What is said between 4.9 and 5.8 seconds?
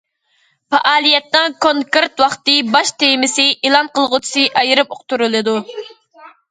ئۇقتۇرۇلىدۇ.